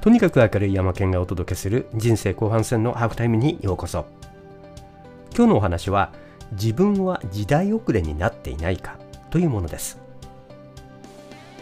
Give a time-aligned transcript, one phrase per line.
[0.00, 4.06] とにかく明るい山県がお届けする人生後半戦のハーフタイムにようこそ。
[5.36, 6.10] 今日のお話は
[6.52, 8.96] 自分は時代遅れになっていないか
[9.28, 9.98] というものです。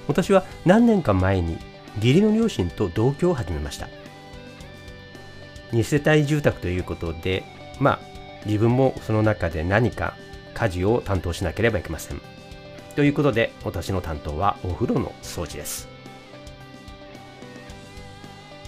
[0.07, 1.59] 私は何年か前に
[1.97, 3.89] 義理の両親と同居を始めました。
[5.73, 7.43] 2世帯住宅ということで
[7.81, 7.99] まあ
[8.47, 10.15] 自分もその中で何か
[10.55, 12.21] 家事を担当しなければいけません。
[12.95, 15.98] ということで私の担当はお風呂の掃除です。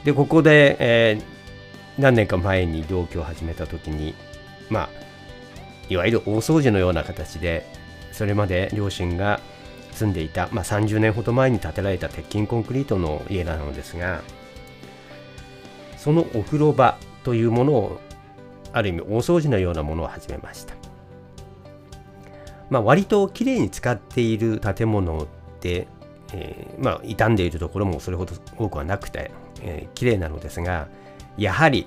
[0.04, 4.14] でここで、えー、何年か前に同居を始めた時に
[4.68, 4.88] まあ
[5.88, 7.66] いわゆる大掃除のような形で
[8.12, 9.41] それまで両親が
[9.92, 14.22] 住んでいた、まあ、30年ほど前に建てられた鉄筋コンクリートの家なのですが
[15.96, 18.00] そのお風呂場というものを
[18.72, 20.74] ある意味大掃除のようなものを始めました、
[22.70, 25.27] まあ、割ときれいに使っている建物
[25.60, 25.88] で、
[26.32, 29.30] えー、まあ、傷んでいるところもそれほど多くはなくて
[29.62, 30.89] えー、綺麗なのですが
[31.36, 31.86] やはり、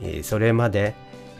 [0.00, 0.94] えー、それまで、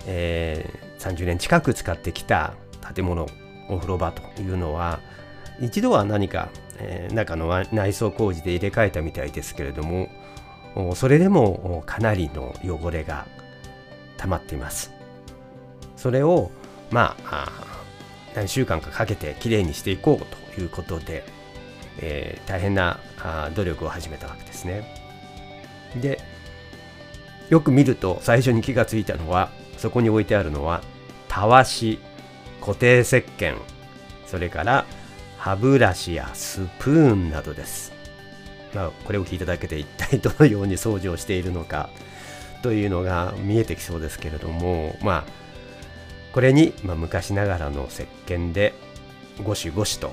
[0.06, 2.54] えー、30年近く使ってきた
[2.94, 3.26] 建物
[3.68, 5.00] お風呂場というのは
[5.60, 10.08] 一度は何か、えー、中の内装工事で入れ替えたみたいですけれども
[10.94, 13.26] それでもかなりの汚れが
[14.16, 14.92] 溜まっています
[15.96, 16.50] それを
[16.90, 17.48] まあ
[18.34, 21.24] 何週間かかけてきれいにしていこうということで、
[21.98, 23.00] えー、大変な
[23.54, 24.97] 努力を始めたわけですね。
[25.96, 26.20] で
[27.48, 30.82] よく見ると最初に気がついたのはそこに置いてあるのは
[31.28, 31.98] たわし
[32.60, 33.56] 固定石鹸
[34.26, 34.84] それから
[35.38, 37.92] 歯ブラシやスプーンなどです、
[38.74, 41.88] まあ、これを聞いただけで一体どのように掃除をしているのか
[42.62, 45.48] というのが見えてきそうですけれどもまあ
[46.32, 48.74] これに、まあ、昔ながらの石鹸で
[49.42, 50.12] ゴシゴシと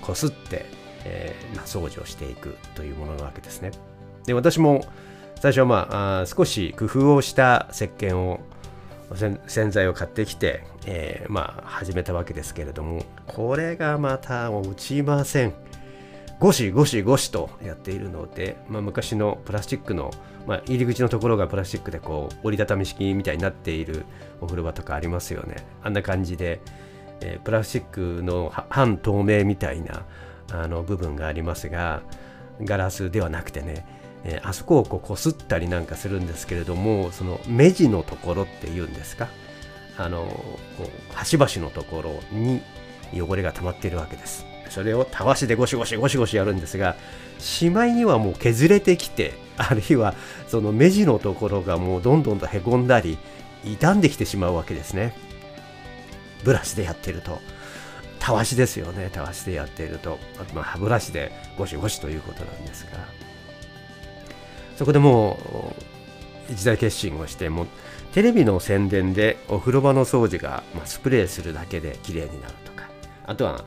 [0.00, 0.66] こすって、
[1.04, 3.70] えーまあ、掃除をしていくというものなわけですね。
[4.26, 4.84] で私も
[5.40, 8.40] 最初はまああ少し工夫をした石鹸を
[9.46, 15.54] 洗剤を買ってきて、えー、まあ始めたわけですけれどもこれがまた落ちません。
[16.38, 20.10] ゴシゴシゴシとやっているので、まあ、昔のプラスチックの、
[20.46, 24.04] まあ、入り口のところがプラスチックでこう折りたたみ式みたいになっている
[24.42, 25.56] お風呂場とかありますよね。
[25.82, 26.60] あんな感じで、
[27.22, 30.04] えー、プラスチックの半透明みたいな
[30.52, 32.02] あの部分がありますが
[32.60, 33.86] ガラスではなくてね
[34.24, 39.28] えー、あそこをこう擦ったりなんかするんですけれどもその目地のところっていうんですか？
[39.98, 40.24] あの
[40.76, 42.60] こう端々のところに
[43.14, 44.44] 汚れが溜まっているわけです。
[44.68, 46.96] それをたわしでゴシゴシゴシゴシやるんですが
[47.38, 50.14] しまいにはもう削れてきてあるいは
[50.48, 53.16] その目地のところがもうどんどんとへこんだり
[53.64, 55.14] 傷んできてしまうわけですね。
[56.42, 57.38] ブラシでやってると。
[58.18, 60.18] たわしですよねたわしでやっていると。
[60.40, 62.98] あとまあ歯ブラシでゴシゴシということなんですが。
[64.76, 65.38] そこでも
[66.48, 67.66] う一大決心をしても
[68.12, 72.88] テレビの宣伝でお風呂場の掃除が、ま、スプレーするだけで綺麗になるとか
[73.26, 73.64] あとは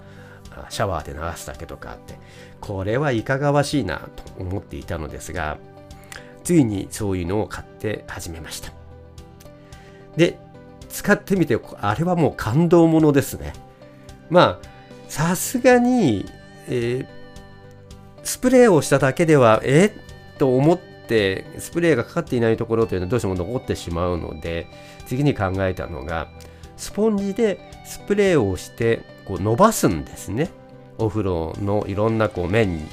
[0.70, 2.20] シャワーで流すだけとかって
[2.60, 5.58] これはいかがわしいなと思っていたのですが
[6.44, 8.72] ついにそういうのを買って始めました。
[10.16, 10.40] で
[10.90, 13.54] 使ってみてあれはもう感動ものですね。
[14.30, 14.68] まあ
[15.08, 16.26] さすがに、
[16.68, 17.08] えー、
[18.24, 24.68] スプレーをしただけではえっと思っってスプレーがかかっていないところというのはどうしても残ってしまうので
[25.08, 26.30] 次に考えたのが
[26.78, 30.50] スポンジでスプレーをしてこう伸ばすんですね。
[30.98, 32.84] お風呂のいろんなこう面に。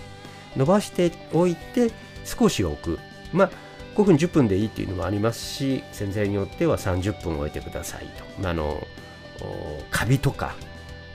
[0.57, 1.91] 伸ばしておいて
[2.25, 2.99] 少し置く。
[3.33, 3.51] まあ
[3.95, 8.07] 5分10分でいいっていうのもありますし先生によっては30分置いてください
[8.43, 8.79] と、あ、の
[9.91, 10.55] カビとか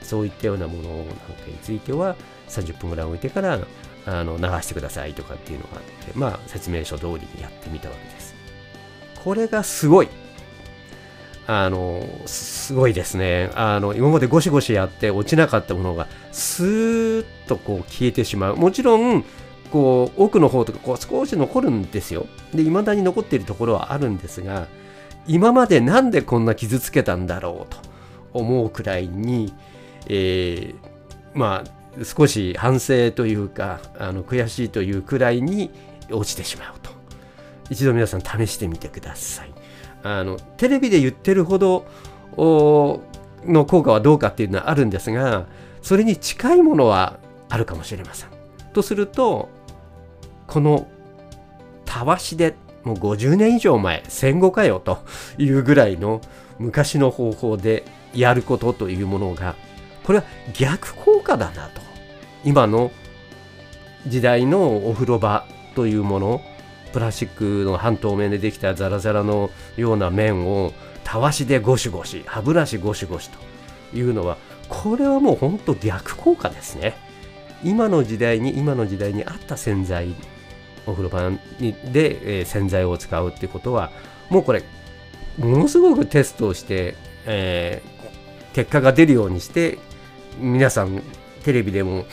[0.02, 1.12] そういったようなものなんか
[1.46, 2.16] については
[2.48, 3.60] 30分ぐらい置いてから
[4.06, 8.34] あの流してくださいとかっていうのがあって、まあ、説明書通りにやってみたわけです。
[9.22, 10.08] これがすごい。
[11.46, 13.50] あの、すごいですね。
[13.54, 18.56] あの、今までゴシゴシやって落ちなかったものが、スーッとこう消えてしまう。
[18.56, 19.24] もちろん、
[19.70, 22.26] こう、奥の方とか、こう少し残るんですよ。
[22.54, 24.66] で、未だに残っているところはあるんですが、
[25.26, 27.78] 今までなんでこんな傷つけたんだろうと
[28.32, 29.52] 思うくらいに、
[30.08, 30.74] えー、
[31.34, 35.70] まあ、少し反省というかあの悔しいというくらいに
[36.10, 36.90] 落ちてしまうと。
[37.70, 39.52] 一度皆さん試してみてください。
[40.02, 41.86] あのテレビで言ってるほど
[43.46, 45.46] の効果はどうかっていうのはあるんですが
[45.80, 47.18] それに近いものは
[47.48, 48.28] あるかもしれません。
[48.72, 49.48] とすると
[50.46, 50.88] この
[51.84, 55.04] たわしでもう50年以上前戦後かよと
[55.38, 56.20] いうぐらいの
[56.58, 57.84] 昔の方法で
[58.14, 59.54] やることというものが
[60.04, 61.80] これは逆効果だなと。
[62.44, 62.90] 今の
[64.06, 66.42] 時代のお風呂場というもの
[66.92, 70.72] プラスチックの半透明でできたザラザラのような面を
[71.04, 73.38] たわしでゴシゴシ歯ブラシゴシゴシと
[73.96, 74.36] いうのは
[74.68, 76.94] これはもう本当逆効果ですね。
[77.64, 80.14] 今の時代に今の時代に合った洗剤
[80.86, 81.30] お風呂場
[81.92, 83.92] で、え、洗剤を使うってことは
[84.30, 84.64] もうこれ
[85.38, 89.78] ものすごくテストをして、えー、結果が出るようにして
[90.38, 91.02] 皆さん
[91.44, 92.04] テレビでも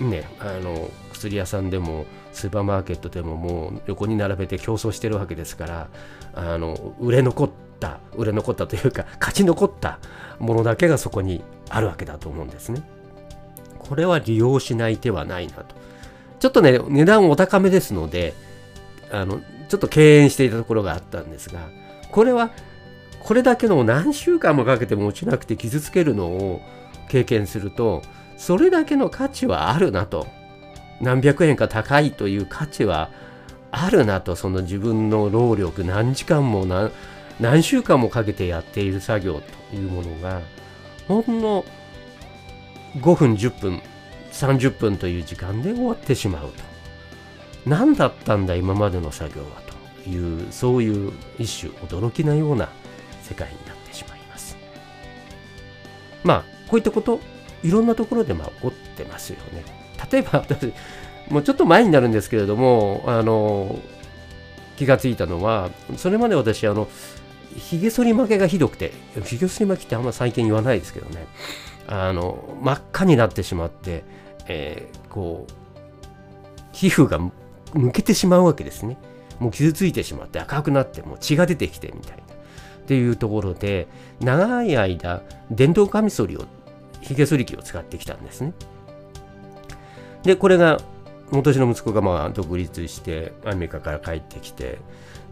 [0.00, 5.88] ねあの薬屋さんでもスーパーマーケットでももう横に並べて競争してるわけですから
[6.34, 7.50] あの売れ残っ
[7.80, 9.98] た売れ残ったというか勝ち残った
[10.38, 12.82] ものだけがそこにあるわけだと思うんですね。
[13.78, 15.74] これは利用しない手はないなと。
[16.40, 18.34] ちょっとね値段お高めですので
[19.10, 21.60] あのちょっと敬遠していたところがあったんですが
[22.10, 22.50] これは
[23.20, 26.60] これだけの何週間もかけても落ちなくて傷つけるのを
[27.16, 28.02] 経験すると
[28.36, 30.26] それだけの価値はあるなと。
[31.00, 33.10] 何百円か高いという価値は
[33.70, 34.36] あるなと。
[34.36, 36.90] その自分の労力何時間も何
[37.40, 39.40] 何週間もかけてやっている作業
[39.70, 40.42] というものが
[41.08, 41.64] ほんの
[42.96, 43.82] 5分10分
[44.32, 46.62] 30分という時間で終わってしまうと。
[47.64, 49.48] 何だったんだ今までの作業は
[50.04, 52.68] というそういう一種驚きなような
[53.22, 54.56] 世界になってしまいます。
[56.22, 57.20] まあこういったこと
[57.62, 59.64] いろんなところでまあ起ってますよね。
[60.10, 60.72] 例えば 私
[61.30, 63.78] もうちょっと前になるんですけれどもあの
[64.76, 66.88] 気がついたのはそれまで私あの
[67.56, 68.92] ひげ剃り負けがひどくて
[69.24, 71.26] ひげ剃り負けってあんま最近言わないですけどね。
[71.88, 74.02] あの真っ赤になってしまって、
[74.48, 75.52] えー、こう
[76.72, 77.20] 皮膚が
[77.74, 78.98] むけてしまうわけですね。
[79.38, 82.22] もう傷ついてしまって赤くなってもう血が出てきてみたいな。
[82.22, 83.88] っていうところで
[84.20, 86.44] 長い間電動カミソリを
[87.06, 88.52] ひげ剃り機を使ってきたんですね。
[90.24, 90.80] でこれが
[91.30, 94.78] 私の息子がまあ独立してアメリカから帰ってきて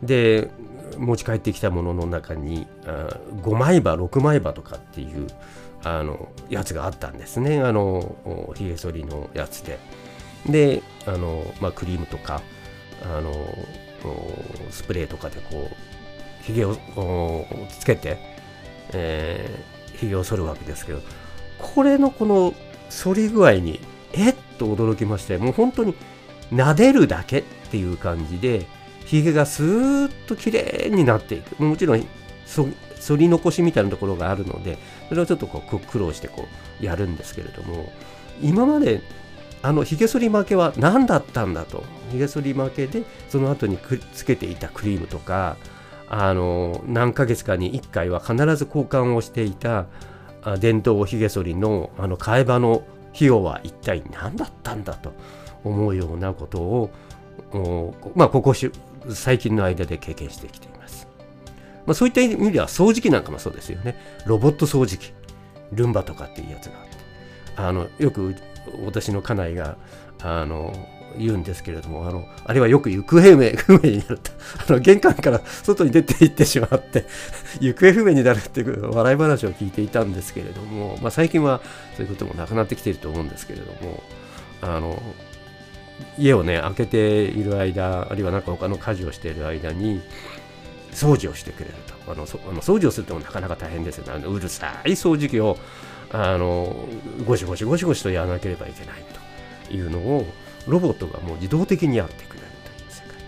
[0.02, 0.50] で
[0.98, 5.26] 持ち帰ってきたものの中にあ5枚刃6枚刃とかっていう
[5.82, 7.60] あのやつがあったんですね。
[7.60, 9.78] あのひげ剃りのやつで。
[10.46, 12.42] であの、まあ、クリームとか
[13.02, 13.32] あの
[14.70, 16.76] スプレーとかでこうひげを
[17.80, 18.18] つけて、
[18.92, 21.00] えー、ひげを剃るわけですけど
[21.58, 22.54] これのこの
[22.90, 23.80] 反り具合に
[24.12, 24.34] えっ？
[24.58, 25.94] と驚きましてもう本当に
[26.52, 28.66] 撫でるだけっていう感じで
[29.04, 31.60] ひげがスーッと綺麗になっていく。
[31.62, 32.04] もちろん
[33.06, 34.78] 反り残しみたいなところがあるので
[35.08, 36.46] それをちょっとこう苦労してこ
[36.80, 37.92] うやるんですけれども
[38.40, 39.02] 今まで
[39.62, 41.82] あのひげ剃り負けは何だったんだと。
[42.12, 45.56] ひげ剃り負けでその後にくつけていたクリームとか
[46.08, 49.86] あの何ヶ月かに1回は必ず交換をしていた
[50.58, 55.12] 伝統ひげ剃りのあの替え刃の費用は一体何だったんだと
[55.62, 56.90] 思うようなことを
[58.14, 58.54] まあここ
[59.10, 61.08] 最近の間で経験してきています。
[61.86, 63.96] まあ、そういった意味では掃除機なんかもそうですよね。
[64.26, 65.12] ロボット掃除機、
[65.72, 66.96] ルンバとかっていうやつがあって、
[67.56, 68.34] あのよく
[68.84, 69.76] 私の家内が
[70.22, 70.72] あの
[71.18, 74.30] 言うんですけれども、あのあれはよく行方不明 不明になると、
[74.68, 77.06] あの玄関から外に出て行ってしまって、
[77.60, 81.60] 行方不明になるっていう笑い話を聞いていたんですけれども、まあ、最近は
[81.96, 84.02] そういうこともなくなってきていると思うんですけれども、
[84.62, 85.02] あの
[86.18, 90.00] 家をね開けている間あるいは何か他の家事をしている間に
[90.92, 91.94] 掃除をしてくれると。
[92.06, 94.12] あのそあの掃除をするともなかなか大変ですよね。
[94.14, 95.56] あのうるさい掃除機を
[96.12, 96.76] あの
[97.26, 99.04] ゴシゴシゴシゴシとやらなければいけない
[99.68, 100.26] というのを
[100.66, 103.18] ロボットがもう自動的にやってくれるという世界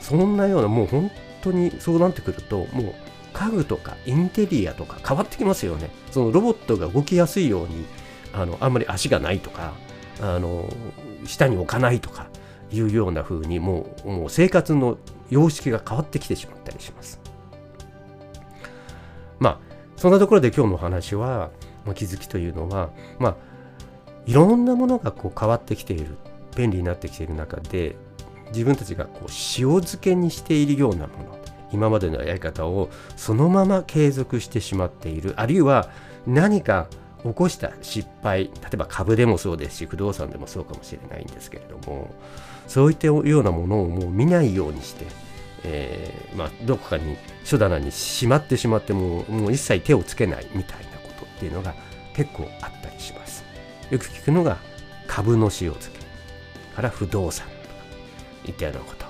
[0.00, 1.10] そんなようなもう本
[1.42, 2.94] 当にそうなってくるともう
[3.32, 7.86] 家具とかインテリアとか変わってきますよねそのロボットが動きやすいように
[8.32, 9.74] あのあんまり足がないとか
[10.20, 10.68] あの
[11.24, 12.28] 下に置かないとか
[12.70, 14.98] いうような風にもうもう生活の
[15.30, 17.20] 様式が変わってきてしまったりします。
[19.38, 19.58] まあ
[19.96, 21.50] そんなところで今日のお話は、
[21.84, 23.36] まあ、気づきというのはまあ
[24.28, 26.18] いろんなものがこう変わってきている
[26.54, 27.96] 便利になってきている中で
[28.48, 31.38] 自分たちがこう塩漬けにしているようなもの
[31.72, 35.88] 今までのやり方をそのまま継続してしまっているあるいは
[36.26, 36.88] 何か
[37.22, 42.14] 起こした失敗例えば株でもそうですし不動産でもそうかもしれないんですけれども
[42.66, 45.06] そういったようなものをもう見ないようにして、
[45.64, 51.74] えー、まあ、どこかに書棚にしまってしまってももう一切手をつけないみたいなことっていうのが
[52.14, 52.77] 結構あった。
[53.90, 54.58] よく聞くのが
[55.06, 55.98] 株の塩漬け
[56.74, 57.58] から不動産とか
[58.46, 59.06] いったようなこと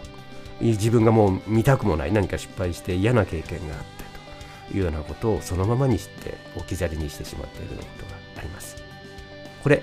[0.60, 3.80] 自分がもう見たくもない何か失敗して嫌な経験があっ
[4.68, 8.76] ていうようなことをそのままにして置き去りにしてしまっているようなことがあります。
[9.62, 9.82] これ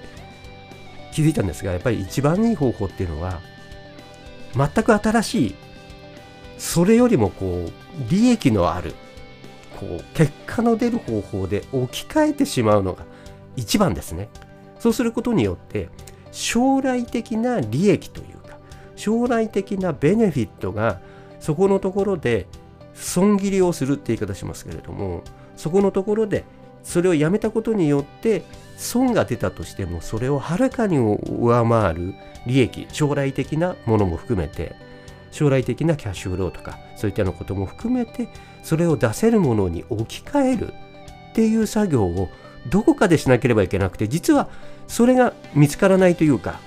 [1.12, 3.40] 気づいたんですがやっぱり一番いい方法っていうのは
[4.54, 5.56] 全く新しい
[6.58, 8.94] それよりもこう利益のある
[9.80, 13.06] こう結果の出る方法で置き換えてしまうのが
[13.56, 14.30] 一番ですね。
[14.86, 15.90] そうすることによって
[16.32, 18.60] 将来的な利益というか
[18.96, 21.02] 将来的なベネフィットが
[21.40, 22.46] そこのところで
[22.94, 25.24] 損切りをするって言い方しますけれども
[25.56, 26.46] そこのところで
[26.84, 28.44] それをやめたことによって
[28.78, 32.14] 損が出たとしてもそれをはるかに上回る
[32.46, 34.76] 利益将来的なものも含めて
[35.32, 38.30] 将来的なキャッシュフローとかそういったようなことも含めて
[38.62, 40.74] それを出せるものに置き換える
[41.32, 42.30] っていう作業を
[42.68, 44.50] どこかでしなければいけなくて実は
[44.88, 46.60] それが見つからないというか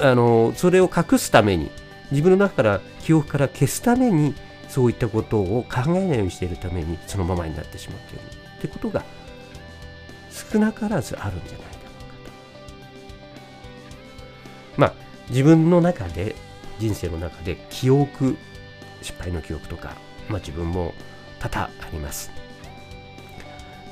[0.00, 1.70] あのそれを隠すために
[2.10, 4.34] 自分の中から記憶から消すために
[4.68, 8.22] そういったことを考えないようにしているためにそのままになってしまっている
[8.58, 9.04] ってことが
[10.52, 12.30] 少なからずあるんじゃないだろうかと。
[14.76, 14.94] まあ
[15.28, 16.34] 自分の中で
[16.78, 18.36] 人生の中で記憶
[19.02, 19.94] 失敗の記憶とか、
[20.28, 20.94] まあ、自分も
[21.38, 22.30] 多々あります。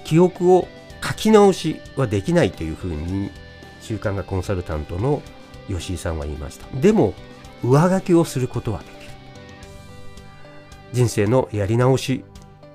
[0.04, 0.68] 記憶を
[1.02, 3.30] 書き直しはできないというふうに
[3.80, 5.22] 習慣がコンサルタントの
[5.68, 6.66] 吉井さんは言いました。
[6.80, 7.14] でも
[7.62, 8.98] 上書きをすることはできる。
[10.92, 12.24] 人生のやり直し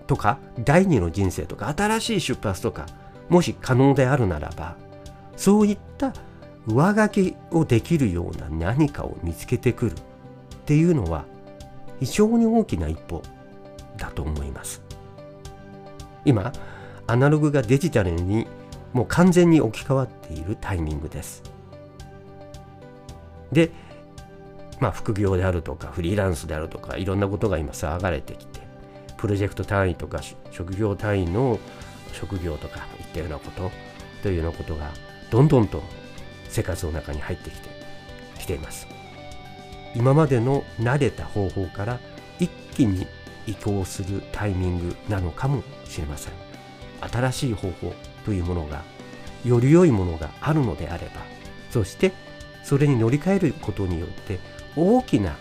[0.07, 2.85] とか第二の人生とか新しい出発とか
[3.29, 4.75] もし可能であるならば
[5.35, 6.13] そういった
[6.67, 9.95] 上書きをできるような何かを見つけてくるっ
[10.65, 11.25] ていうのは
[11.99, 13.21] 非常に大きな一歩
[13.97, 14.81] だと思います
[16.25, 16.53] 今
[17.07, 18.47] アナログがデジタルに
[18.93, 21.43] もう完全に置き換わっているタイミングです。
[23.51, 23.71] で
[24.79, 28.61] まあ副業であるとかフリーランスであるとかいろんなことが今騒がれてきて
[29.17, 31.59] プロジェクト単位とか職業単位の
[32.11, 33.71] 職業とかいったようなこと
[34.21, 34.91] というようなことが
[35.31, 35.81] どんどんと
[36.49, 37.69] 生活の中に入ってきて
[38.39, 38.87] きています。
[39.95, 41.99] 今までの慣れた方法から
[42.39, 43.07] 一気に
[43.45, 46.52] 移行するタイミングなのかもしれません。
[47.11, 47.93] 新しい方法
[48.25, 48.83] というものが
[49.45, 51.21] より良いものがあるのであれば
[51.69, 52.11] そして
[52.63, 54.39] それに乗り換えることによって
[54.75, 55.35] 大きな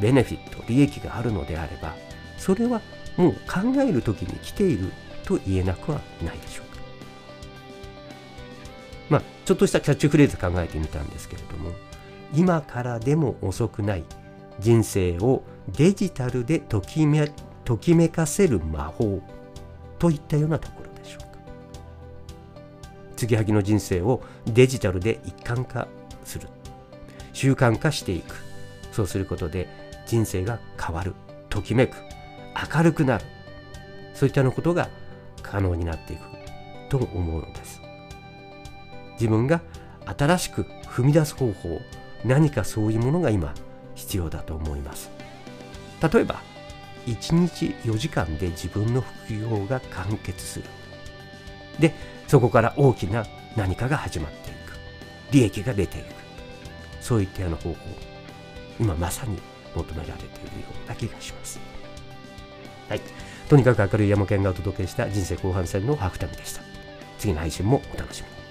[0.00, 1.94] ベネフィット利益があるのであれば
[2.36, 2.80] それは
[3.16, 4.92] もう考える時に来ている
[5.24, 6.82] と言えなくはないでしょうか。
[9.08, 11.70] まあちょっとしたキャッチフレーズ考えてみたんですけれども
[12.34, 14.04] 今からでも遅くない
[14.58, 17.30] 人生をデジタルでときめ
[17.64, 19.20] ときめかせる魔法
[19.98, 20.83] といったようなところ。
[23.14, 25.88] 継ぎはぎの人生をデジタルで一貫化
[26.24, 26.48] する。
[27.32, 28.36] 習慣化していく。
[28.92, 29.68] そうすることで
[30.06, 31.14] 人生が変わる
[31.48, 31.96] ときめく。
[32.74, 33.24] 明るくなる。
[34.14, 34.88] そういったようなことが
[35.42, 36.22] 可能になっていく
[36.88, 37.80] と思うのです。
[39.14, 39.60] 自分が
[40.06, 41.80] 新しく踏み出す方法
[42.24, 43.54] 何かそういうものが今
[43.94, 45.10] 必要だと思います。
[46.12, 46.40] 例えば
[47.06, 50.64] 1日4時間で自分の副業が完結する。
[51.78, 51.92] で
[52.34, 53.24] そこから大きな
[53.54, 54.56] 何かが始まっていく。
[55.30, 56.06] 利益が出ていく。
[57.00, 57.76] そういったような方法
[58.80, 59.38] 今まさに
[59.72, 61.60] 求められているような気がします。
[62.88, 63.00] はい。
[63.48, 66.62] とにかく明るい山県がお届けした人生後半戦のハーフタイムでした。
[67.20, 68.43] 次の配信もお楽しみに。